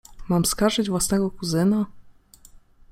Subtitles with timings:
[0.27, 1.85] Mam skarżyć własnego kuzyna?